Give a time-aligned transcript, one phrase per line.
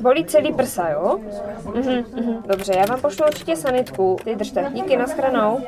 [0.00, 1.18] Bolí celý prsa, jo?
[1.74, 2.42] Mhm, mhm.
[2.48, 4.16] Dobře, já vám pošlu určitě sanitku.
[4.24, 4.70] Ty držte.
[4.74, 5.60] Díky, naschranou.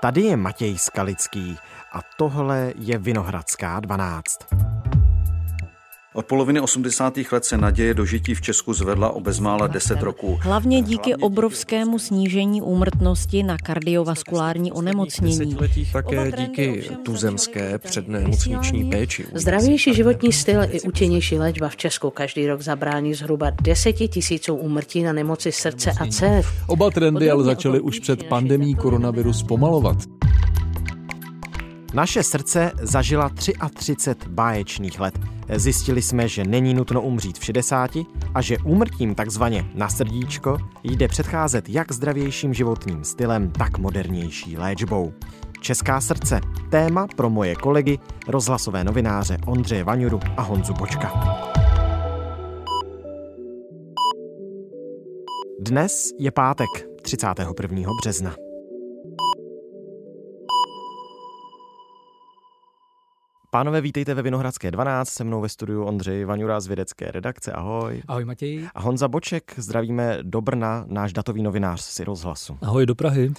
[0.00, 1.56] Tady je Matěj Skalický
[1.92, 4.38] a tohle je Vinohradská 12.
[6.18, 7.14] Od poloviny 80.
[7.32, 10.38] let se naděje do žití v Česku zvedla o bezmála 10 roků.
[10.42, 15.56] Hlavně díky obrovskému snížení úmrtnosti na kardiovaskulární onemocnění.
[15.92, 19.26] Také díky tuzemské přednemocniční péči.
[19.34, 25.02] Zdravější životní styl i účinnější léčba v Česku každý rok zabrání zhruba 10 tisíců úmrtí
[25.02, 26.46] na nemoci srdce a cév.
[26.66, 29.96] Oba trendy ale začaly už před pandemí koronaviru zpomalovat.
[31.94, 33.30] Naše srdce zažila
[33.74, 35.37] 33 báječných let.
[35.56, 37.90] Zjistili jsme, že není nutno umřít v 60
[38.34, 45.12] a že úmrtím takzvaně na srdíčko jde předcházet jak zdravějším životním stylem, tak modernější léčbou.
[45.60, 46.40] Česká srdce.
[46.70, 47.98] Téma pro moje kolegy,
[48.28, 51.12] rozhlasové novináře Ondřeje Vaňuru a Honzu Bočka.
[55.60, 56.68] Dnes je pátek,
[57.02, 57.90] 31.
[58.02, 58.47] března.
[63.50, 68.02] Pánové, vítejte ve Vinohradské 12, se mnou ve studiu Ondřej Vaňura z vědecké redakce, ahoj.
[68.08, 68.68] Ahoj Matěj.
[68.74, 72.58] A Honza Boček, zdravíme do Brna, náš datový novinář si rozhlasu.
[72.62, 73.32] Ahoj do Prahy.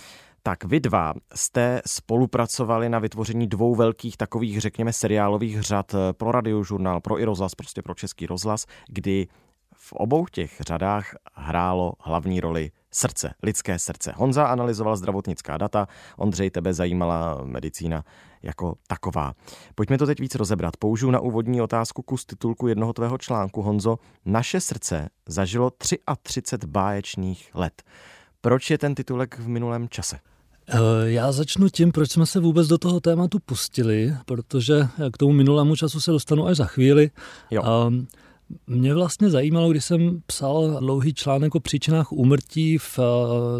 [0.44, 7.02] Tak vy dva jste spolupracovali na vytvoření dvou velkých takových, řekněme, seriálových řad pro radiožurnál,
[7.02, 9.28] pro i rozhlas, prostě pro český rozhlas, kdy
[9.74, 14.14] v obou těch řadách hrálo hlavní roli srdce, lidské srdce.
[14.16, 15.88] Honza analyzoval zdravotnická data,
[16.18, 18.04] Ondřej tebe zajímala medicína
[18.44, 19.34] jako taková.
[19.76, 20.78] Pojďme to teď víc rozebrat.
[20.78, 23.62] Použiju na úvodní otázku kus titulku jednoho tvého článku.
[23.62, 25.72] Honzo, naše srdce zažilo
[26.23, 27.84] 33 báječných let.
[28.42, 30.20] Proč je ten titulek v minulém čase?
[30.70, 35.34] Eh, já začnu tím, proč jsme se vůbec do toho tématu pustili, protože k tomu
[35.34, 37.12] minulému času se dostanu až za chvíli.
[37.52, 37.64] Jo.
[37.88, 38.08] Um,
[38.67, 43.00] mě vlastně zajímalo, když jsem psal dlouhý článek o příčinách úmrtí v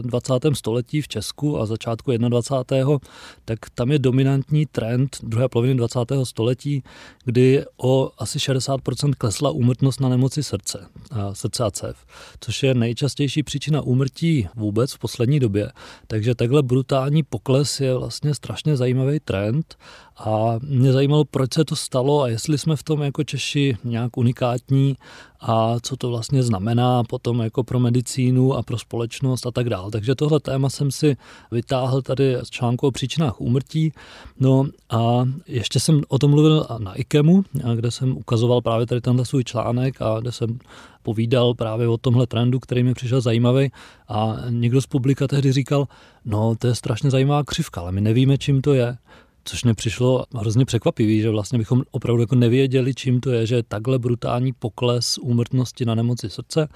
[0.02, 0.46] 20.
[0.46, 2.98] Eh, století v Česku a začátku 21.
[3.46, 6.00] tak tam je dominantní trend druhé poloviny 20.
[6.24, 6.84] století,
[7.26, 10.88] kdy o asi 60% klesla úmrtnost na nemoci srdce,
[11.34, 12.06] srdce a cév,
[12.40, 15.72] což je nejčastější příčina úmrtí vůbec v poslední době.
[16.08, 19.76] Takže takhle brutální pokles je vlastně strašně zajímavý trend
[20.20, 24.18] a mě zajímalo, proč se to stalo a jestli jsme v tom jako Češi nějak
[24.18, 24.96] unikátní
[25.42, 29.92] a co to vlastně znamená potom jako pro medicínu a pro společnost a tak dále.
[29.92, 31.18] Takže tohle téma jsem si
[31.52, 33.94] vytáhl tady z článku o příčinách úmrtí.
[34.40, 37.44] No a ještě jsem o tom mluvil na IKEMu,
[37.76, 40.60] kde jsem ukazoval právě tady tenhle svůj článek a kde jsem
[41.04, 43.72] povídal právě o tomhle trendu, který mi přišel zajímavý
[44.08, 45.88] a někdo z publika tehdy říkal,
[46.26, 48.98] no to je strašně zajímavá křivka, ale my nevíme, čím to je
[49.44, 53.56] což mě přišlo hrozně překvapivý, že vlastně bychom opravdu jako nevěděli, čím to je, že
[53.56, 56.68] je takhle brutální pokles úmrtnosti na nemoci srdce,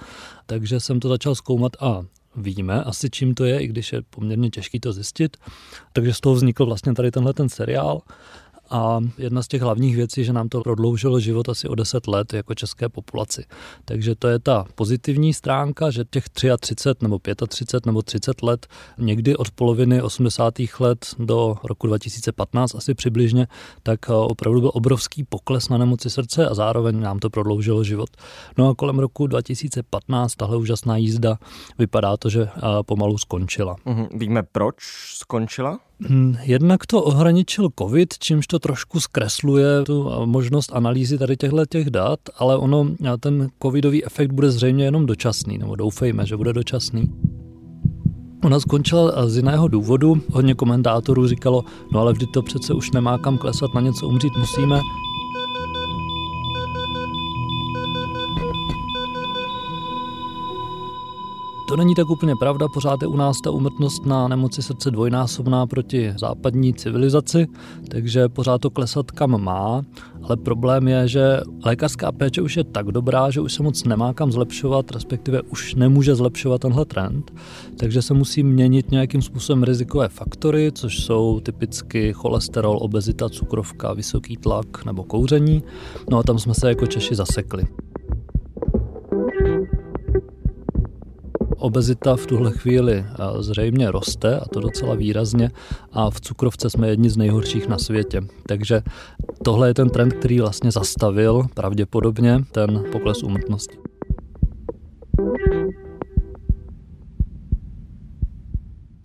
[0.46, 2.02] takže jsem to začal zkoumat a
[2.36, 5.36] víme asi, čím to je, i když je poměrně těžký to zjistit.
[5.92, 8.00] Takže z toho vznikl vlastně tady tenhle ten seriál
[8.70, 12.32] a jedna z těch hlavních věcí, že nám to prodloužilo život asi o 10 let
[12.32, 13.44] jako české populaci.
[13.84, 18.66] Takže to je ta pozitivní stránka, že těch 33 nebo 35 nebo 30 let,
[18.98, 20.54] někdy od poloviny 80.
[20.80, 23.46] let do roku 2015 asi přibližně,
[23.82, 28.10] tak eh, opravdu byl obrovský pokles na nemoci srdce a zároveň nám to prodloužilo život.
[28.58, 31.38] No a kolem roku 2015 tahle úžasná jízda
[31.78, 33.76] vypadá to, že eh, pomalu skončila.
[33.84, 34.06] Mhm.
[34.14, 34.76] Víme, proč
[35.18, 35.78] skončila?
[36.08, 41.90] Hm, jednak to ohraničil COVID, čímž to trošku zkresluje tu možnost analýzy tady těchto těch
[41.90, 42.88] dat, ale ono,
[43.20, 47.12] ten covidový efekt bude zřejmě jenom dočasný, nebo doufejme, že bude dočasný.
[48.44, 50.20] Ona skončila z jiného důvodu.
[50.32, 54.36] Hodně komentátorů říkalo, no ale vždy to přece už nemá kam klesat, na něco umřít
[54.38, 54.80] musíme.
[61.74, 65.66] To není tak úplně pravda, pořád je u nás ta umrtnost na nemoci srdce dvojnásobná
[65.66, 67.46] proti západní civilizaci,
[67.88, 69.82] takže pořád to klesat kam má,
[70.22, 74.12] ale problém je, že lékařská péče už je tak dobrá, že už se moc nemá
[74.12, 77.32] kam zlepšovat, respektive už nemůže zlepšovat tenhle trend,
[77.78, 84.36] takže se musí měnit nějakým způsobem rizikové faktory, což jsou typicky cholesterol, obezita, cukrovka, vysoký
[84.36, 85.62] tlak nebo kouření.
[86.10, 87.66] No a tam jsme se jako Češi zasekli.
[91.58, 93.04] Obezita v tuhle chvíli
[93.40, 95.50] zřejmě roste a to docela výrazně
[95.92, 98.20] a v cukrovce jsme jedni z nejhorších na světě.
[98.46, 98.82] Takže
[99.42, 103.76] tohle je ten trend, který vlastně zastavil pravděpodobně ten pokles úmrtnosti.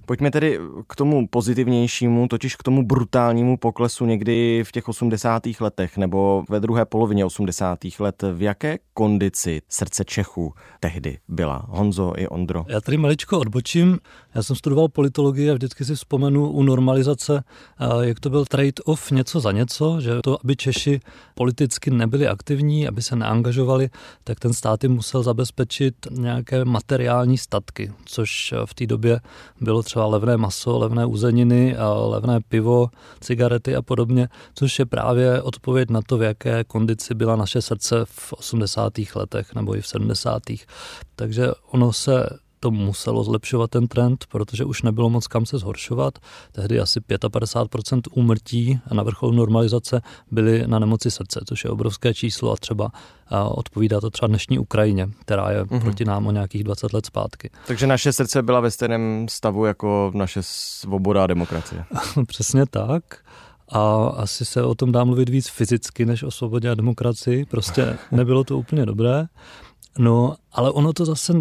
[0.09, 5.43] Pojďme tedy k tomu pozitivnějšímu, totiž k tomu brutálnímu poklesu někdy v těch 80.
[5.59, 7.79] letech nebo ve druhé polovině 80.
[7.99, 8.23] let.
[8.33, 11.65] V jaké kondici srdce Čechů tehdy byla?
[11.67, 12.65] Honzo i Ondro.
[12.67, 13.99] Já tady maličko odbočím.
[14.35, 17.43] Já jsem studoval politologii a vždycky si vzpomenu u normalizace,
[18.01, 20.99] jak to byl trade-off něco za něco, že to, aby Češi
[21.35, 23.89] politicky nebyli aktivní, aby se neangažovali,
[24.23, 29.19] tak ten stát jim musel zabezpečit nějaké materiální statky, což v té době
[29.61, 31.75] bylo třeba levné maso, levné uzeniny,
[32.05, 37.35] levné pivo, cigarety a podobně, což je právě odpověď na to, v jaké kondici byla
[37.35, 38.93] naše srdce v 80.
[39.15, 40.43] letech nebo i v 70.
[41.15, 42.29] Takže ono se
[42.59, 46.19] to muselo zlepšovat ten trend, protože už nebylo moc kam se zhoršovat.
[46.51, 50.01] Tehdy asi 55% úmrtí na vrcholu normalizace
[50.31, 52.91] byly na nemoci srdce, což je obrovské číslo a třeba
[53.51, 55.81] odpovídá to třeba dnešní Ukrajině, která je mm-hmm.
[55.81, 57.49] proti nám o nějakých 20 let zpátky.
[57.67, 61.85] Takže naše srdce byla ve stejném stavu jako naše svoboda a demokracie.
[62.27, 63.03] Přesně tak.
[63.71, 67.45] A asi se o tom dá mluvit víc fyzicky než o svobodě a demokracii.
[67.45, 69.27] Prostě nebylo to úplně dobré.
[69.97, 71.33] No, ale ono to zase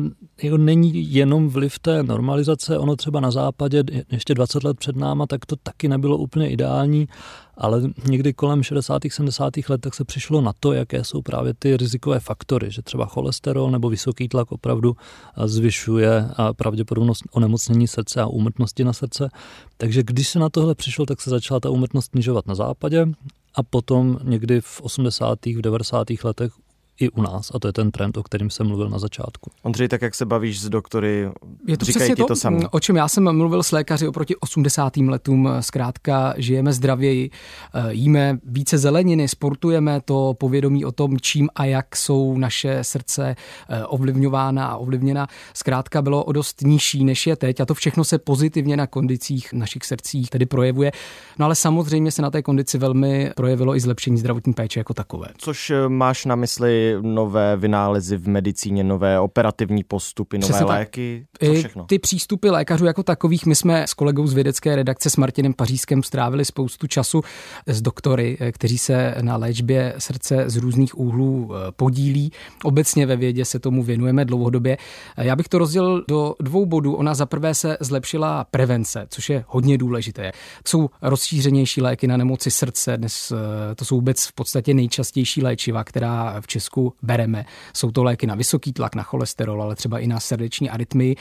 [0.42, 5.26] jako není jenom vliv té normalizace, ono třeba na západě ještě 20 let před náma,
[5.26, 7.08] tak to taky nebylo úplně ideální,
[7.56, 9.02] ale někdy kolem 60.
[9.08, 9.52] 70.
[9.68, 13.70] let tak se přišlo na to, jaké jsou právě ty rizikové faktory, že třeba cholesterol
[13.70, 14.96] nebo vysoký tlak opravdu
[15.44, 19.28] zvyšuje pravděpodobnost onemocnění srdce a úmrtnosti na srdce.
[19.76, 23.06] Takže když se na tohle přišlo, tak se začala ta úmrtnost snižovat na západě
[23.54, 25.46] a potom někdy v 80.
[25.46, 26.06] v 90.
[26.24, 26.52] letech
[27.00, 29.50] i u nás a to je ten trend, o kterým jsem mluvil na začátku.
[29.62, 31.30] Ondřej, tak jak se bavíš s doktory,
[31.66, 32.68] je to přesně to, to samé.
[32.70, 34.96] o čem já jsem mluvil s lékaři oproti 80.
[34.96, 37.30] letům, zkrátka žijeme zdravěji,
[37.74, 43.36] eh, jíme více zeleniny, sportujeme, to povědomí o tom, čím a jak jsou naše srdce
[43.68, 48.04] eh, ovlivňována a ovlivněna, zkrátka bylo o dost nižší, než je teď a to všechno
[48.04, 50.92] se pozitivně na kondicích našich srdcích tedy projevuje.
[51.38, 55.26] No ale samozřejmě se na té kondici velmi projevilo i zlepšení zdravotní péče jako takové.
[55.38, 61.26] Což eh, máš na mysli nové vynálezy v medicíně, nové operativní postupy, nové Přesně léky,
[61.44, 61.84] co všechno?
[61.84, 66.02] Ty přístupy lékařů jako takových, my jsme s kolegou z vědecké redakce s Martinem Pařískem
[66.02, 67.22] strávili spoustu času
[67.66, 72.32] s doktory, eh, kteří se na léčbě srdce z různých úhlů eh, podílí.
[72.64, 74.76] Obecně ve vědě se tomu věnujeme dlouhodobě.
[75.16, 76.94] Eh, já bych to rozdělil do dvou bodů.
[76.94, 80.32] Ona za prvé se zlepšila prevence, což je hodně důležité.
[80.66, 83.32] Jsou rozšířenější léky na nemoci srdce, dnes
[83.76, 87.44] to jsou vůbec v podstatě nejčastější léčiva, která v Česku Česku bereme.
[87.74, 91.16] Jsou to léky na vysoký tlak, na cholesterol, ale třeba i na srdeční arytmii.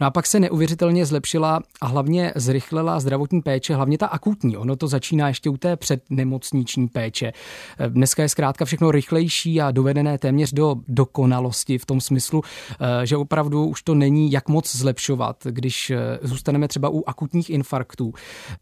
[0.00, 4.56] No a pak se neuvěřitelně zlepšila a hlavně zrychlila zdravotní péče, hlavně ta akutní.
[4.56, 7.32] Ono to začíná ještě u té přednemocniční péče.
[7.88, 12.42] Dneska je zkrátka všechno rychlejší a dovedené téměř do dokonalosti v tom smyslu,
[12.80, 15.36] eh, že opravdu už to není jak moc zlepšovat.
[15.50, 18.12] Když eh, zůstaneme třeba u akutních infarktů,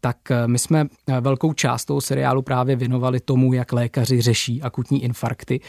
[0.01, 0.87] tak eh, my jsme
[1.21, 5.59] velkou část toho seriálu právě věnovali tomu, jak lékaři řeší akutní infarkty.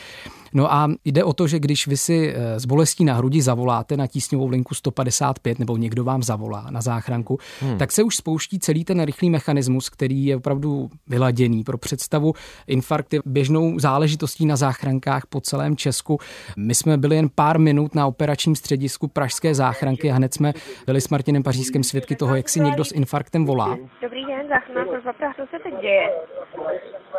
[0.53, 4.07] No a jde o to, že když vy si s bolestí na hrudi zavoláte na
[4.07, 7.79] tísňovou linku 155 nebo někdo vám zavolá na záchranku, hmm.
[7.79, 12.33] tak se už spouští celý ten rychlý mechanismus, který je opravdu vyladěný pro představu.
[12.67, 16.19] Infarkt je běžnou záležitostí na záchrankách po celém Česku.
[16.57, 20.53] My jsme byli jen pár minut na operačním středisku Pražské záchranky a hned jsme
[20.87, 23.79] byli s Martinem Pařížským svědky toho, jak si někdo s infarktem volá.
[24.03, 26.11] Dobrý den, záchranná služba co se teď děje?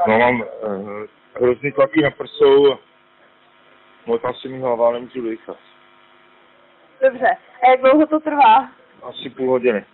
[0.08, 0.46] No mám uh,
[1.36, 2.78] hrozný tlaky na prsou,
[4.06, 5.58] možná si mi hlava, nemůžu dýchat.
[7.04, 7.28] Dobře.
[7.64, 8.70] A jak dlouho to trvá?
[9.04, 9.86] Asi půl hodiny.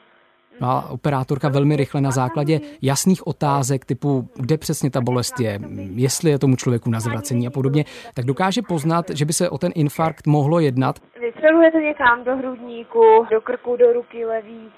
[0.61, 5.59] No a operátorka velmi rychle na základě jasných otázek typu, kde přesně ta bolest je,
[5.95, 7.83] jestli je tomu člověku na zvracení a podobně,
[8.13, 10.95] tak dokáže poznat, že by se o ten infarkt mohlo jednat.
[11.21, 14.71] Vystřelujete někam do hrudníku, do krku, do ruky levý,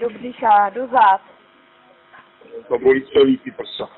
[0.00, 1.20] do břicha, do zad.
[2.68, 3.88] To bolí celý ty prsa.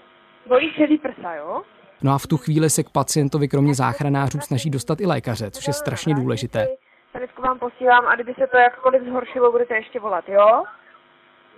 [0.49, 1.63] Bolí celý prsa, jo?
[2.03, 5.67] No a v tu chvíli se k pacientovi kromě záchranářů snaží dostat i lékaře, což
[5.67, 6.69] je strašně důležité.
[7.41, 10.65] Sanitku vám posílám a kdyby se to jakkoliv zhoršilo, budete ještě volat, jo?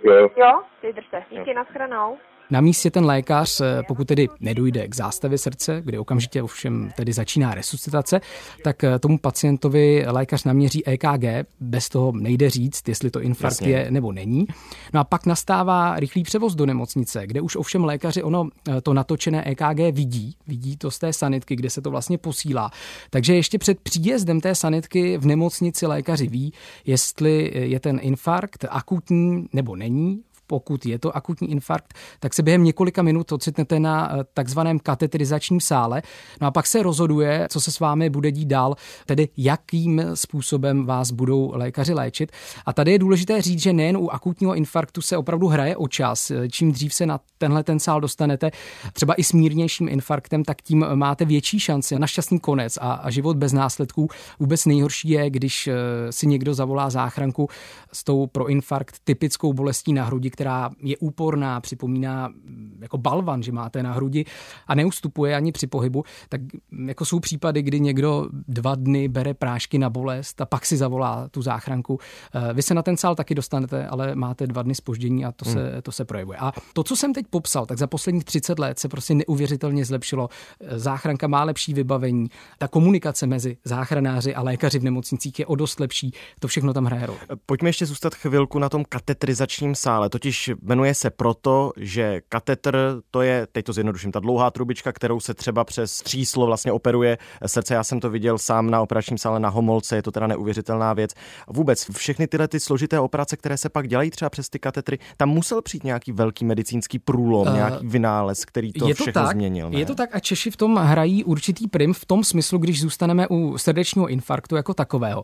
[0.03, 0.29] Jo.
[0.35, 0.61] Jo?
[0.83, 1.23] Vydržte.
[1.29, 2.17] Díky, nashledanou.
[2.51, 7.13] Na místě ten lékař, eh, pokud tedy nedojde k zástavě srdce, kdy okamžitě ovšem tedy
[7.13, 8.21] začíná resuscitace,
[8.63, 13.69] tak eh, tomu pacientovi lékař naměří EKG, bez toho nejde říct, jestli to infarkt Jasně.
[13.69, 14.45] je nebo není.
[14.93, 18.93] No a pak nastává rychlý převoz do nemocnice, kde už ovšem lékaři ono eh, to
[18.93, 22.71] natočené EKG vidí, vidí to z té sanitky, kde se to vlastně posílá.
[23.09, 26.53] Takže ještě před příjezdem té sanitky v nemocnici lékaři ví,
[26.85, 32.63] jestli je ten infarkt akutní nebo není pokud je to akutní infarkt, tak se během
[32.63, 36.01] několika minut ocitnete na eh, takzvaném kateterizačním sále.
[36.41, 40.85] No a pak se rozhoduje, co se s vámi bude dít dál, tedy jakým způsobem
[40.85, 42.31] vás budou lékaři léčit.
[42.65, 46.31] A tady je důležité říct, že nejen u akutního infarktu se opravdu hraje o čas.
[46.51, 48.51] Čím dřív se na tenhle ten sál dostanete,
[48.93, 53.09] třeba i s mírnějším infarktem, tak tím máte větší šanci na šťastný konec a, a
[53.09, 54.09] život bez následků.
[54.39, 55.73] Vůbec nejhorší je, když eh,
[56.11, 57.49] si někdo zavolá záchranku
[57.93, 63.43] s tou pro infarkt typickou bolestí na hrudi, která je úporná, připomíná mm, jako balvan,
[63.43, 64.25] že máte na hrudi
[64.67, 69.33] a neustupuje ani při pohybu, tak mm, jako jsou případy, kdy někdo dva dny bere
[69.33, 71.99] prášky na bolest a pak si zavolá tu záchranku.
[72.33, 75.45] Eh, vy se na ten sál taky dostanete, ale máte dva dny spoždění a to,
[75.45, 75.53] hmm.
[75.53, 76.37] se, to se projevuje.
[76.37, 80.29] A to, co jsem teď popsal, tak za posledních 30 let se prostě neuvěřitelně zlepšilo.
[80.61, 85.55] Eh, záchranka má lepší vybavení, ta komunikace mezi záchranáři a lékaři v nemocnicích je o
[85.55, 86.11] dost lepší.
[86.39, 87.19] To všechno tam hraje roli.
[87.45, 90.09] Pojďme ještě zůstat chvilku na tom katetrizačním sále.
[90.23, 95.19] Totiž jmenuje se proto, že katetr to je, teď to zjednoduším, ta dlouhá trubička, kterou
[95.19, 97.73] se třeba přes tříslo vlastně operuje srdce.
[97.73, 101.11] Já jsem to viděl sám na operačním sále na Homolce, je to teda neuvěřitelná věc.
[101.47, 105.29] Vůbec všechny tyhle ty složité operace, které se pak dělají třeba přes ty katetry, tam
[105.29, 109.31] musel přijít nějaký velký medicínský průlom, uh, nějaký vynález, který to, je to všechno tak,
[109.31, 109.69] změnil.
[109.69, 109.79] Ne?
[109.79, 113.27] Je to tak a Češi v tom hrají určitý prim v tom smyslu, když zůstaneme
[113.27, 115.23] u srdečního infarktu jako takového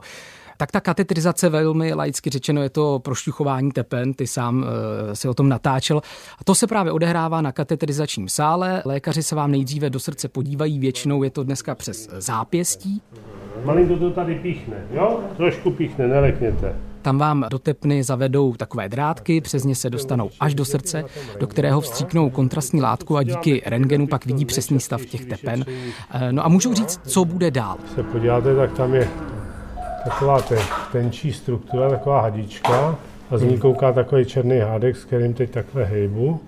[0.59, 4.65] tak ta katetrizace velmi laicky řečeno je to prošťuchování tepen, ty sám
[5.11, 6.01] e, si o tom natáčel.
[6.39, 8.81] A to se právě odehrává na katetrizačním sále.
[8.85, 13.01] Lékaři se vám nejdříve do srdce podívají, většinou je to dneska přes zápěstí.
[13.65, 15.19] Malinko to tady píchne, jo?
[15.37, 16.75] Trošku píchne, nelekněte.
[17.01, 21.03] Tam vám do tepny zavedou takové drátky, přes ně se dostanou až do srdce,
[21.39, 25.65] do kterého vstříknou kontrastní látku a díky rentgenu pak vidí přesný stav těch tepen.
[26.11, 27.77] Eh, no a můžu říct, co bude dál.
[27.95, 29.09] Se podíváte, tak tam je
[30.03, 30.59] taková ten,
[30.91, 32.95] tenčí struktura, taková hadička
[33.29, 36.39] a z ní kouká takový černý hádek, s kterým teď takhle hejbu.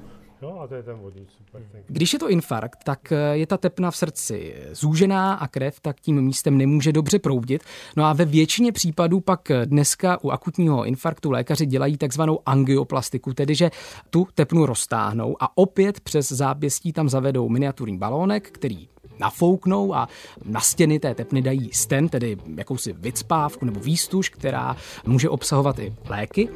[0.42, 1.62] Jo, a to je ten vodík, super.
[1.88, 6.02] Když je to infarkt, tak eh, je ta tepna v srdci zúžená a krev tak
[6.02, 7.64] tím místem nemůže dobře proudit.
[7.98, 13.56] No a ve většině případů pak dneska u akutního infarktu lékaři dělají takzvanou angioplastiku, tedy
[13.56, 13.72] že
[14.10, 18.88] tu tepnu roztáhnou a opět přes zápěstí tam zavedou miniaturní balónek, který
[19.22, 20.08] nafouknou a
[20.46, 24.76] na stěny té tepny dají sten, tedy jakousi vycpávku nebo výstuž, která
[25.06, 26.50] může obsahovat i léky.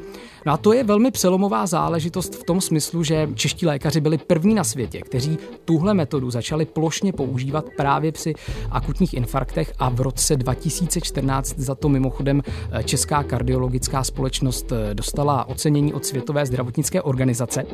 [0.45, 4.53] No a to je velmi přelomová záležitost v tom smyslu, že čeští lékaři byli první
[4.53, 8.33] na světě, kteří tuhle metodu začali plošně používat právě při
[8.71, 12.41] akutních infarktech a v roce 2014 za to mimochodem
[12.71, 17.65] eh, Česká kardiologická společnost eh, dostala ocenění od Světové zdravotnické organizace.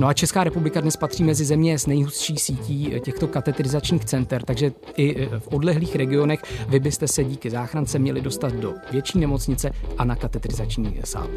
[0.00, 4.72] No a Česká republika dnes patří mezi země s nejhustší sítí těchto katetrizačních center, takže
[4.96, 10.04] i v odlehlých regionech vy byste se díky záchrance měli dostat do větší nemocnice a
[10.04, 11.28] na katetrizační sál.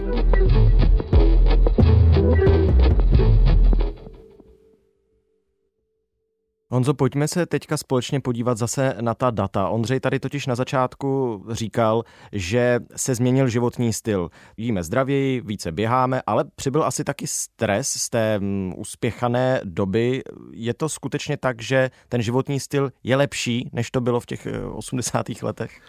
[6.74, 9.70] Honzo, pojďme se teďka společně podívat zase na ta data.
[9.70, 14.30] Ondřej tady totiž na začátku říkal, že se změnil životní styl.
[14.58, 20.24] Jíme zdravěji, více běháme, ale přibyl asi taky stres z té mm, uspěchané doby.
[20.52, 24.48] Je to skutečně tak, že ten životní styl je lepší, než to bylo v těch
[24.74, 25.30] 80.
[25.30, 25.82] Eh, letech?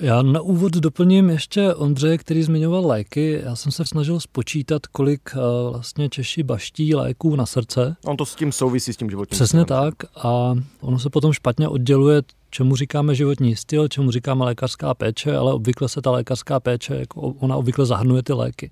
[0.00, 3.40] Já na úvod doplním ještě Ondřeje, který zmiňoval léky.
[3.44, 5.38] Já jsem se snažil spočítat, kolik eh,
[5.70, 7.96] vlastně Češi baští léků na srdce.
[8.04, 9.66] On to s tím souvisí s tím životním Přesně stylem.
[9.92, 15.36] tak a ono se potom špatně odděluje, čemu říkáme životní styl, čemu říkáme lékařská péče,
[15.36, 18.70] ale obvykle se ta lékařská péče, jako ona obvykle zahrnuje ty léky.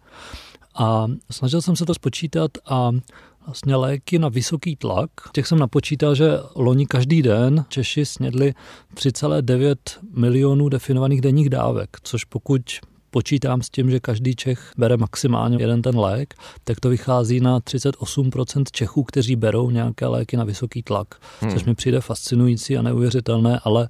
[0.75, 2.91] A snažil jsem se to spočítat a
[3.51, 5.11] vlastně léky na vysoký tlak.
[5.33, 8.55] Těch jsem napočítal, že loni každý den Češi snědli
[8.95, 9.77] 3,9
[10.15, 12.63] milionů definovaných denních dávek, což pokud
[13.11, 17.61] počítám s tím, že každý Čech bere maximálně jeden ten lék, tak to vychází na
[17.61, 21.53] 38% Čechů, kteří berou nějaké léky na vysoký tlak, hmm.
[21.53, 23.89] což mi přijde fascinující a neuvěřitelné, ale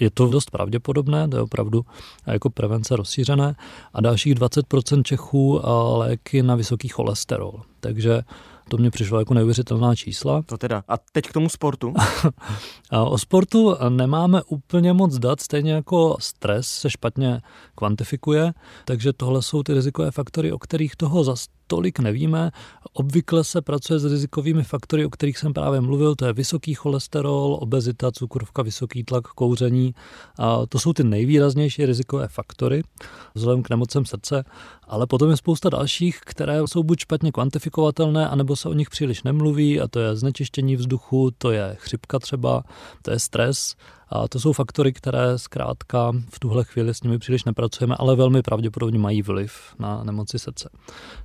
[0.00, 1.84] je to dost pravděpodobné, to je opravdu
[2.26, 3.54] jako prevence rozšířené
[3.94, 5.60] a dalších 20% Čechů
[5.92, 7.62] léky na vysoký cholesterol.
[7.82, 8.22] Takže
[8.68, 10.42] to mě přišlo jako neuvěřitelná čísla.
[10.46, 10.84] To teda.
[10.88, 11.94] A teď k tomu sportu?
[12.90, 17.40] a o sportu nemáme úplně moc dat, stejně jako stres se špatně
[17.74, 18.52] kvantifikuje,
[18.84, 22.50] takže tohle jsou ty rizikové faktory, o kterých toho zas tolik nevíme.
[22.92, 27.58] Obvykle se pracuje s rizikovými faktory, o kterých jsem právě mluvil, to je vysoký cholesterol,
[27.60, 29.94] obezita, cukrovka, vysoký tlak, kouření.
[30.38, 32.82] A to jsou ty nejvýraznější rizikové faktory
[33.34, 34.44] vzhledem k nemocem srdce,
[34.92, 39.22] ale potom je spousta dalších, které jsou buď špatně kvantifikovatelné, anebo se o nich příliš
[39.22, 42.62] nemluví, a to je znečištění vzduchu, to je chřipka třeba,
[43.02, 43.74] to je stres,
[44.08, 48.42] A to jsou faktory, které zkrátka v tuhle chvíli s nimi příliš nepracujeme, ale velmi
[48.42, 50.68] pravděpodobně mají vliv na nemoci srdce.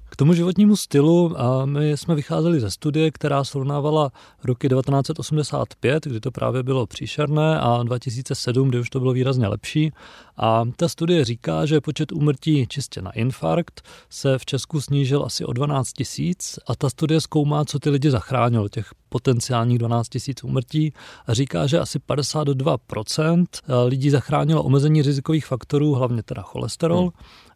[0.09, 1.35] K tomu životnímu stylu
[1.65, 4.11] my jsme vycházeli ze studie, která srovnávala
[4.43, 9.91] roky 1985, kdy to právě bylo příšerné, a 2007, kdy už to bylo výrazně lepší.
[10.37, 15.45] A ta studie říká, že počet úmrtí čistě na infarkt se v Česku snížil asi
[15.45, 20.43] o 12 tisíc a ta studie zkoumá, co ty lidi zachránilo, těch potenciálních 12 tisíc
[20.43, 20.93] úmrtí
[21.25, 23.45] a říká, že asi 52%
[23.85, 27.09] lidí zachránilo omezení rizikových faktorů, hlavně teda cholesterol, hmm.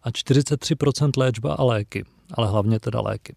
[0.04, 3.36] a 43% léčba a léky ale hlavně teda léky.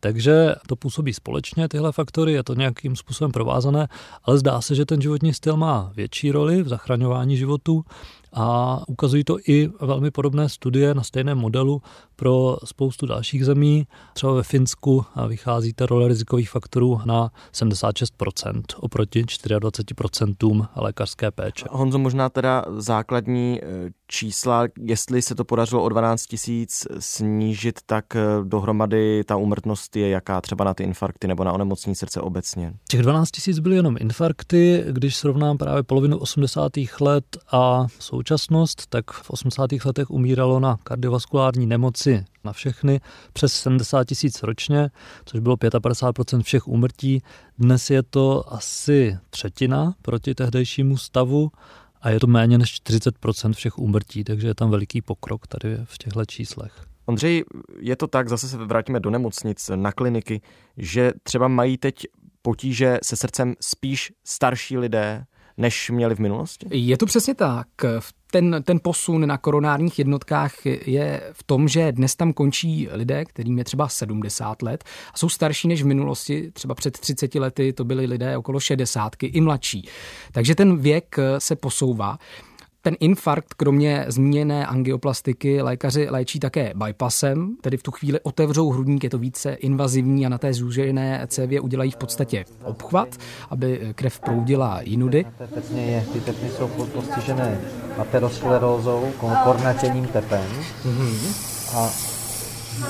[0.00, 3.88] Takže to působí společně, tyhle faktory, je to nějakým způsobem provázané,
[4.24, 7.84] ale zdá se, že ten životní styl má větší roli v zachraňování životů
[8.34, 11.82] a ukazují to i velmi podobné studie na stejném modelu
[12.16, 13.86] pro spoustu dalších zemí.
[14.14, 21.64] Třeba ve Finsku vychází ta role rizikových faktorů na 76% oproti 24% lékařské péče.
[21.70, 28.16] Honzo, možná teda základní e, čísla, jestli se to podařilo o 12 tisíc snížit, tak
[28.16, 32.74] e, dohromady ta úmrtnost je jaká třeba na ty infarkty nebo na onemocnění srdce obecně?
[32.88, 36.72] Těch 12 tisíc byly jenom infarkty, když srovnám právě polovinu 80.
[37.00, 37.86] let a
[38.24, 39.70] současnost, tak v 80.
[39.84, 43.00] letech umíralo na kardiovaskulární nemoci na všechny
[43.32, 44.90] přes 70 tisíc ročně,
[45.24, 47.22] což bylo 55% všech úmrtí.
[47.58, 51.50] Dnes je to asi třetina proti tehdejšímu stavu
[52.02, 55.98] a je to méně než 40% všech úmrtí, takže je tam veliký pokrok tady v
[55.98, 56.72] těchto číslech.
[57.06, 57.44] Ondřej,
[57.80, 60.40] je to tak, zase se vrátíme do nemocnic, na kliniky,
[60.76, 62.06] že třeba mají teď
[62.42, 65.24] potíže se srdcem spíš starší lidé,
[65.56, 66.66] než měli v minulosti?
[66.70, 67.66] Je to přesně tak.
[68.30, 73.58] Ten, ten posun na koronárních jednotkách je v tom, že dnes tam končí lidé, kterým
[73.58, 74.84] je třeba 70 let
[75.14, 76.50] a jsou starší než v minulosti.
[76.50, 79.88] Třeba před 30 lety to byli lidé okolo 60 i mladší.
[80.32, 82.18] Takže ten věk se posouvá.
[82.84, 89.04] Ten infarkt, kromě zmíněné angioplastiky, lékaři léčí také bypassem, tedy v tu chvíli otevřou hrudník,
[89.04, 93.08] je to více invazivní a na té zúžené cévě udělají v podstatě obchvat,
[93.50, 95.24] aby krev proudila jinudy.
[95.74, 97.60] Je, ty tepny jsou postižené
[97.98, 99.12] aterosklerózou,
[99.44, 100.46] kornačením tepen.
[100.86, 101.76] Mm-hmm.
[101.76, 101.90] A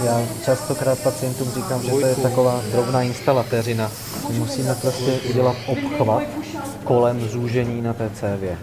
[0.05, 3.91] já častokrát pacientům říkám, že to je taková drobná instalatéřina.
[4.39, 6.23] Musíme prostě udělat obchvat
[6.85, 8.59] kolem zúžení na té cévě.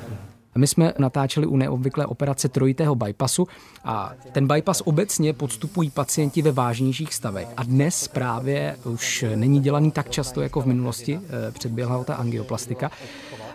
[0.56, 3.48] My jsme natáčeli u neobvyklé operace trojitého bypassu
[3.84, 7.48] a ten bypass obecně podstupují pacienti ve vážnějších stavech.
[7.58, 12.92] A dnes právě už není dělaný tak často jako v minulosti, eh, předběhla ta angioplastika.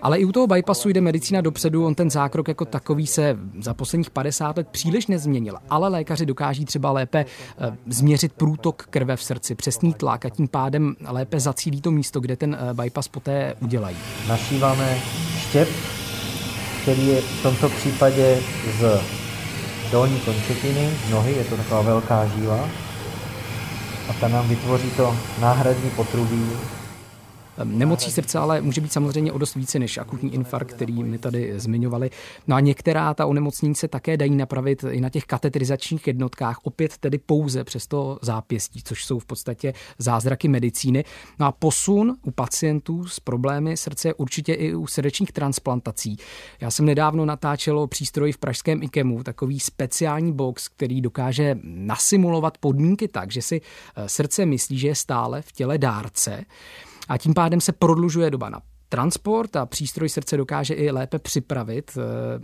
[0.02, 3.74] Ale i u toho bypassu jde medicína dopředu, on ten zákrok jako takový se za
[3.74, 7.24] posledních 50 let příliš nezměnil, ale lékaři dokáží třeba lépe
[7.58, 12.20] eh, změřit průtok krve v srdci, přesný tlak a tím pádem lépe zacílí to místo,
[12.20, 13.96] kde ten eh, bypass poté udělají.
[14.28, 14.98] Našíváme
[15.38, 15.68] štěp
[16.86, 18.38] který je v tomto případě
[18.78, 19.00] z
[19.90, 22.68] dolní končetiny, nohy, je to taková velká žíla.
[24.08, 26.50] A ta nám vytvoří to náhradní potrubí
[27.64, 31.60] Nemocí srdce ale může být samozřejmě o dost více než akutní infarkt, který my tady
[31.60, 32.10] zmiňovali.
[32.46, 36.98] No a některá ta onemocnění se také dají napravit i na těch kateterizačních jednotkách, opět
[36.98, 41.04] tedy pouze přes to zápěstí, což jsou v podstatě zázraky medicíny.
[41.38, 46.16] No a posun u pacientů s problémy srdce určitě i u srdečních transplantací.
[46.60, 53.08] Já jsem nedávno natáčel přístroj v pražském IKEMu, takový speciální box, který dokáže nasimulovat podmínky
[53.08, 53.60] tak, že si
[53.96, 56.44] eh, srdce myslí, že je stále v těle dárce
[57.08, 61.98] a tím pádem se prodlužuje doba na transport a přístroj srdce dokáže i lépe připravit
[61.98, 62.02] eh,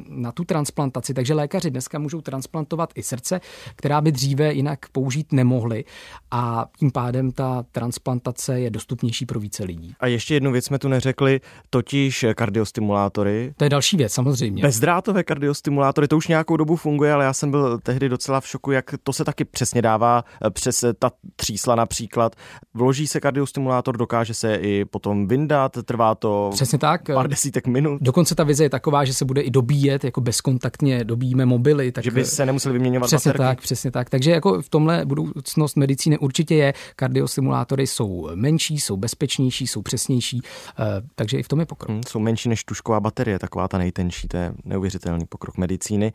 [0.09, 1.15] na tu transplantaci.
[1.15, 3.41] Takže lékaři dneska můžou transplantovat i srdce,
[3.77, 5.85] která by dříve jinak použít nemohli
[6.31, 9.95] a tím pádem ta transplantace je dostupnější pro více lidí.
[10.01, 13.55] A ještě jednu věc jsme tu neřekli, totiž kardiostimulátory.
[13.57, 14.63] To je další věc, samozřejmě.
[14.63, 18.71] Bezdrátové kardiostimulátory, to už nějakou dobu funguje, ale já jsem byl tehdy docela v šoku,
[18.71, 22.37] jak to se taky přesně dává eh, přes ta třísla například.
[22.75, 27.03] Vloží se kardiostimulátor, dokáže se i potom vyndat, trvá to Přesně tak.
[27.15, 28.03] pár desítek minut.
[28.03, 31.93] Dokonce ta vize je taková, že se bude i dobíjet, jako bezkontaktně dobíjíme mobily.
[31.93, 33.39] Tak že by se nemuseli vyměňovat Přesně baterky.
[33.49, 34.11] tak, přesně tak.
[34.11, 36.75] Takže jako v tomhle budoucnost medicíny určitě je.
[36.97, 40.41] Kardiostimulátory jsou menší, jsou bezpečnější, jsou přesnější,
[40.79, 41.91] eh, takže i v tom je pokrok.
[41.91, 46.13] Hmm, jsou menší než tušková baterie, taková ta nejtenší, to je neuvěřitelný pokrok medicíny.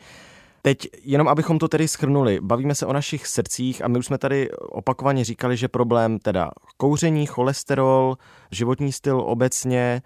[0.61, 4.17] Teď jenom abychom to tedy schrnuli, bavíme se o našich srdcích a my už jsme
[4.17, 8.17] tady opakovaně říkali, že problém teda kouření, cholesterol,
[8.51, 10.01] životní styl obecně,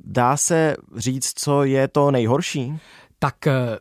[0.00, 2.78] dá se říct, co je to nejhorší?
[3.18, 3.78] Tak eh,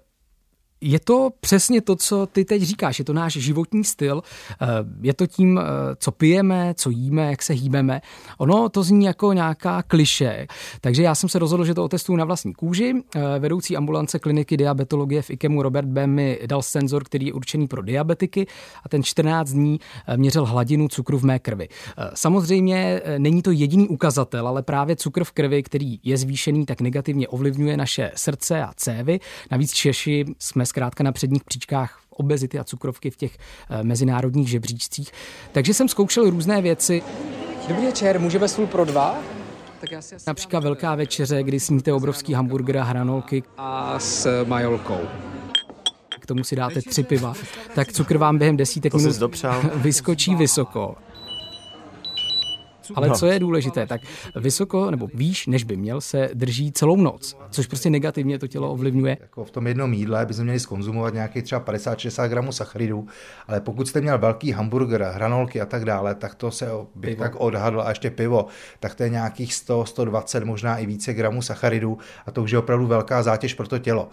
[0.86, 4.24] Je to přesně to, co ty teď říkáš, je to náš životní styl,
[4.62, 4.68] eh,
[5.02, 5.64] je to tím, eh,
[5.96, 8.02] co pijeme, co jíme, jak se hýbeme.
[8.38, 10.48] Ono to zní jako nějaká kliše,
[10.82, 12.94] takže já jsem se rozhodl, že to otestuju na vlastní kůži.
[13.16, 16.08] Eh, vedoucí ambulance kliniky diabetologie v IKEMu Robert B.
[16.08, 18.48] mi dal senzor, který je určený pro diabetiky
[18.84, 19.80] a ten 14 dní
[20.16, 21.68] měřil hladinu cukru v mé krvi.
[22.14, 27.28] Samozřejmě není to jediný ukazatel, ale právě cukr v krvi, který je zvýšený, tak negativně
[27.28, 29.20] ovlivňuje naše srdce a cévy.
[29.52, 33.38] Navíc Češi jsme zkrátka na předních příčkách obezity a cukrovky v těch
[33.70, 35.12] eh, mezinárodních žebříčcích.
[35.52, 37.04] Takže jsem zkoušel různé věci.
[37.68, 39.18] Dobrý večer, můžeme stůl pro dva?
[39.82, 43.44] Tak já si Například velká večeře, kdy sníte obrovský hamburger a hranolky.
[43.58, 45.00] A s majolkou
[46.20, 47.34] k tomu si dáte tři piva,
[47.76, 49.16] tak cukr vám během desítek minut
[49.76, 50.96] vyskočí vysoko.
[52.96, 53.16] Ale no.
[53.16, 54.02] co je důležité, tak
[54.36, 58.72] vysoko nebo výš, než by měl, se drží celou noc, což prostě negativně to tělo
[58.72, 59.18] ovlivňuje.
[59.22, 63.08] Jako v tom jednom jídle bychom měli skonzumovat nějakých třeba 50-60 gramů sacharidů,
[63.48, 67.36] ale pokud jste měl velký hamburger, hranolky a tak dále, tak to se bych tak
[67.36, 68.46] odhadl a ještě pivo,
[68.80, 72.58] tak to je nějakých 100, 120, možná i více gramů sacharidů a to už je
[72.58, 74.10] opravdu velká zátěž pro to tělo.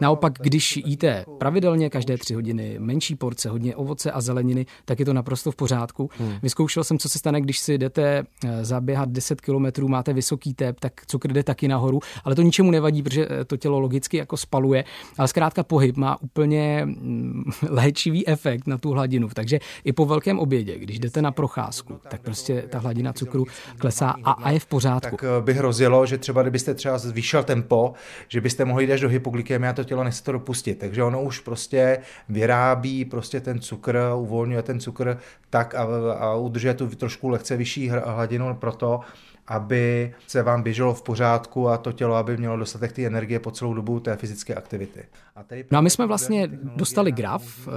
[0.00, 5.04] Naopak, když jíte pravidelně každé tři hodiny menší porce, hodně ovoce a zeleniny, tak je
[5.04, 6.10] to naprosto v pořádku.
[6.18, 6.32] Hmm.
[6.42, 10.80] Vyzkoušel jsem, co se stane, když si jdete eh, zaběhat 10 kilometrů, máte vysoký tep,
[10.80, 14.36] tak cukr jde taky nahoru, ale to ničemu nevadí, protože eh, to tělo logicky jako
[14.36, 14.84] spaluje.
[15.18, 19.28] Ale zkrátka pohyb má úplně mm, léčivý efekt na tu hladinu.
[19.34, 23.44] Takže i po velkém obědě, když jdete na procházku, tak prostě ta hladina cukru
[23.78, 25.16] klesá a, a je v pořádku.
[25.16, 27.92] Tak eh, by hrozilo, že třeba kdybyste třeba zvýšil tempo,
[28.28, 30.78] že byste mohli jít až do hypoglykemie a to tělo nechce to dopustit.
[30.78, 35.18] Takže ono už prostě vyrábí prostě ten cukr, uvolňuje ten cukr
[35.50, 35.82] tak a,
[36.18, 39.00] a udržuje tu trošku lehce vyšší hladinu pro to,
[39.48, 43.50] aby se vám běželo v pořádku a to tělo, aby mělo dostatek té energie po
[43.50, 45.04] celou dobu té fyzické aktivity.
[45.36, 47.70] A tady no a my jsme vlastně dostali graf, eh,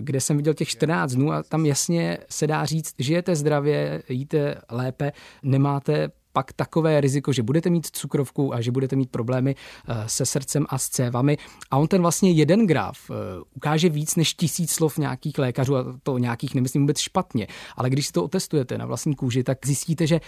[0.00, 4.54] kde jsem viděl těch 14 dnů a tam jasně se dá říct, žijete zdravě, jíte
[4.70, 9.94] lépe, nemáte pak takové riziko, že budete mít cukrovku a že budete mít problémy eh,
[10.06, 11.36] se srdcem a s cévami.
[11.70, 13.14] A on ten vlastně jeden graf eh,
[13.54, 17.46] ukáže víc než tisíc slov nějakých lékařů, a to nějakých nemyslím vůbec špatně,
[17.76, 20.20] ale když si to otestujete na vlastní kůži, tak zjistíte, že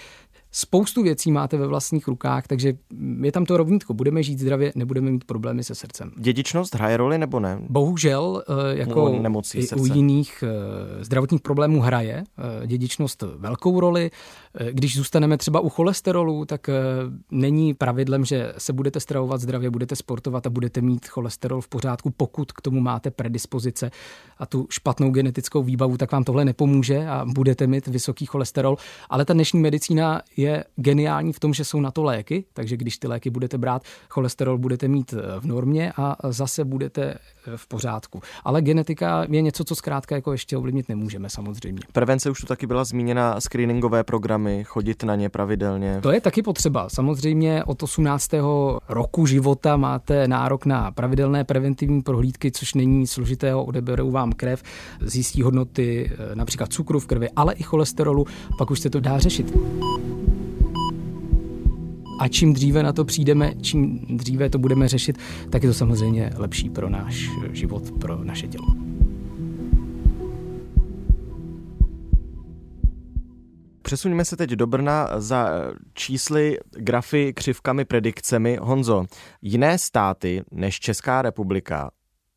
[0.51, 2.73] spoustu věcí máte ve vlastních rukách, takže
[3.21, 3.95] je tam to rovnítko.
[3.95, 6.13] Budeme žít zdravě, nebudeme mít problémy se srdcem.
[6.19, 7.59] Dědičnost hraje roli nebo ne?
[7.69, 10.45] Bohužel, eh, jako u, nemocí i u jiných
[11.01, 12.25] zdravotních problémů hraje
[12.67, 14.11] dědičnost velkou roli.
[14.73, 16.71] Když zůstaneme třeba u cholesterolu, tak
[17.31, 22.11] není pravidlem, že se budete stravovat zdravě, budete sportovat a budete mít cholesterol v pořádku,
[22.11, 23.91] pokud k tomu máte predispozice
[24.39, 28.77] a tu špatnou genetickou výbavu, tak vám tohle nepomůže a budete mít vysoký cholesterol.
[29.11, 32.99] Ale ta dnešní medicína je geniální v tom, že jsou na to léky, takže když
[32.99, 37.15] ty léky budete brát, cholesterol budete mít v normě a zase budete
[37.57, 38.21] v pořádku.
[38.45, 41.81] Ale genetika je něco, co zkrátka jako ještě ovlivnit nemůžeme samozřejmě.
[41.93, 45.99] Prevence už tu taky byla zmíněna, screeningové programy, chodit na ně pravidelně.
[46.03, 46.89] To je taky potřeba.
[46.89, 48.31] Samozřejmě od 18.
[48.89, 54.63] roku života máte nárok na pravidelné preventivní prohlídky, což není složitého, odeberou vám krev,
[55.01, 58.27] zjistí hodnoty eh, například cukru v krvi, ale i cholesterolu,
[58.59, 59.55] pak už se to dá řešit.
[62.19, 65.19] A čím dříve na to přijdeme, čím dříve to budeme řešit,
[65.51, 68.67] tak je to samozřejmě lepší pro náš život, pro naše tělo.
[73.83, 75.49] Přesuňme se teď do Brna za
[75.95, 78.59] čísly, grafy, křivkami, predikcemi.
[78.63, 79.05] Honzo,
[79.43, 81.91] jiné státy než Česká republika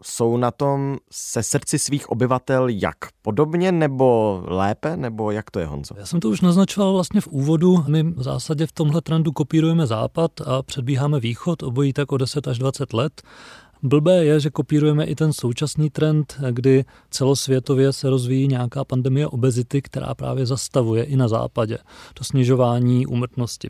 [0.04, 2.98] jsou na tom se srdci svých obyvatel jak?
[3.22, 5.96] Podobně nebo lépe, nebo jak to je, Honzo?
[5.98, 7.84] Já jsem to už naznačoval vlastně v úvodu.
[7.88, 12.48] My v zásadě v tomhle trendu kopírujeme západ a předbíháme východ, obojí tak o 10
[12.48, 13.22] až 20 let.
[13.84, 19.82] Blbé je, že kopírujeme i ten současný trend, kdy celosvětově se rozvíjí nějaká pandemie obezity,
[19.82, 21.78] která právě zastavuje i na západě
[22.14, 23.70] to snižování úmrtnosti.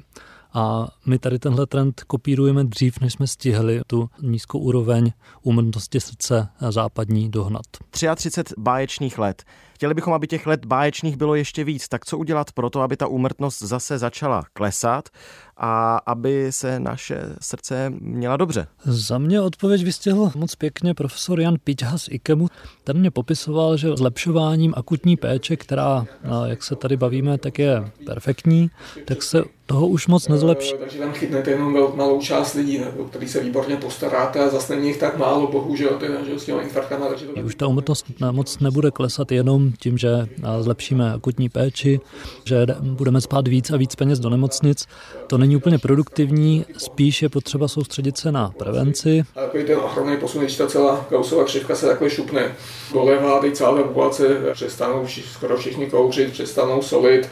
[0.54, 5.12] A my tady tenhle trend kopírujeme dřív, než jsme stihli tu nízkou úroveň
[5.42, 7.62] úmrtnosti srdce západní dohnat.
[7.90, 9.44] 33 báječných let.
[9.82, 12.98] Chtěli bychom, aby těch let báječných bylo ještě víc, tak co udělat pro to, aby
[12.98, 15.10] ta úmrtnost zase začala klesat
[15.58, 18.68] a aby se naše srdce měla dobře?
[18.86, 22.48] Za mě odpověď vystihl moc pěkně profesor Jan Piťha z IKEMu.
[22.84, 26.06] Ten mě popisoval, že zlepšováním akutní péče, která,
[26.46, 28.70] jak se tady bavíme, tak je perfektní,
[29.06, 30.74] tak se toho už moc nezlepší.
[30.80, 34.88] Takže tam chytnete jenom malou část lidí, o který se výborně postaráte a zase není
[34.88, 37.08] jich tak málo, bohužel, teda, že s těmi infarktama.
[37.08, 37.42] Takže to...
[37.42, 40.28] Už ta umrtnost moc nebude klesat jenom tím, že
[40.60, 42.00] zlepšíme akutní péči,
[42.46, 44.88] že budeme spát víc a víc peněz do nemocnic.
[45.28, 49.24] To není úplně produktivní, spíš je potřeba soustředit se na prevenci.
[49.36, 52.56] A takový ten ohromný posun, když ta celá kausová křivka se takhle šupne
[52.94, 57.30] doleva, teď celá populace přestanou skoro všichni kouřit, přestanou solit,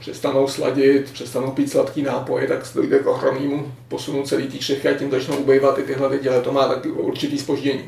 [0.00, 4.94] přestanou sladit, přestanou pít sladký nápoje, tak dojde k ohromnému posunu celý té křivky a
[4.94, 7.84] tím začnou ubývat i tyhle lidi, to má taky určitý spoždění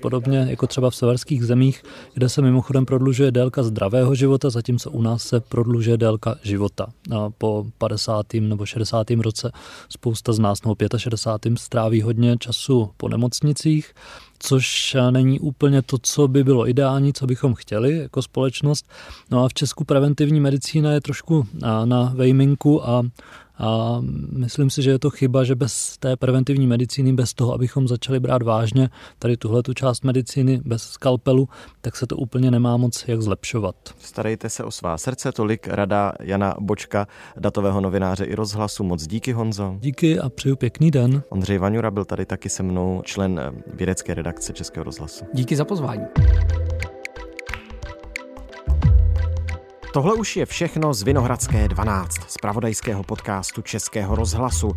[0.00, 1.82] podobně jako třeba v severských zemích,
[2.14, 6.86] kde se mimochodem prodlužuje délka zdravého života, zatímco u nás se prodlužuje délka života.
[7.16, 8.26] A po 50.
[8.40, 9.10] nebo 60.
[9.10, 9.52] roce
[9.88, 11.58] spousta z nás, nebo 65.
[11.58, 13.94] stráví hodně času po nemocnicích,
[14.38, 18.90] což není úplně to, co by bylo ideální, co bychom chtěli jako společnost.
[19.30, 21.46] No a v Česku preventivní medicína je trošku
[21.84, 23.02] na vejminku a
[23.60, 24.00] a
[24.32, 28.20] myslím si, že je to chyba, že bez té preventivní medicíny, bez toho, abychom začali
[28.20, 31.48] brát vážně tady tuhle tu část medicíny bez skalpelu,
[31.80, 33.76] tak se to úplně nemá moc jak zlepšovat.
[33.98, 38.84] Starejte se o svá srdce, tolik rada Jana Bočka, datového novináře i rozhlasu.
[38.84, 39.76] Moc díky Honzo.
[39.80, 41.22] Díky a přeju pěkný den.
[41.28, 43.40] Ondřej Vaňura byl tady taky se mnou, člen
[43.74, 45.24] vědecké redakce Českého rozhlasu.
[45.34, 46.04] Díky za pozvání.
[49.92, 54.70] Tohle už je všechno z Vinohradské 12, z pravodajského podcastu Českého rozhlasu.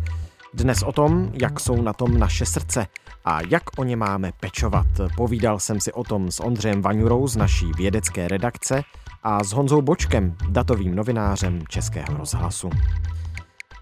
[0.54, 2.86] Dnes o tom, jak jsou na tom naše srdce
[3.24, 4.86] a jak o ně máme pečovat.
[5.16, 8.82] Povídal jsem si o tom s Ondřejem Vaňurou z naší vědecké redakce
[9.22, 12.70] a s Honzou Bočkem, datovým novinářem Českého rozhlasu.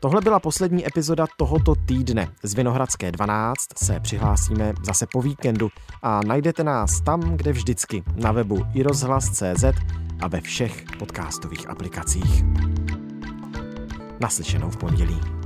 [0.01, 2.29] Tohle byla poslední epizoda tohoto týdne.
[2.42, 5.68] Z Vinohradské 12 se přihlásíme zase po víkendu
[6.03, 9.64] a najdete nás tam, kde vždycky, na webu iRozhlas.cz
[10.22, 12.44] a ve všech podcastových aplikacích.
[14.20, 15.41] Naslyšenou v pondělí.